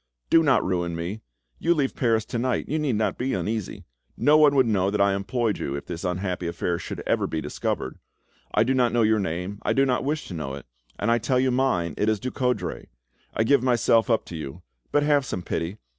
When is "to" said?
2.25-2.39, 10.29-10.33, 14.25-14.35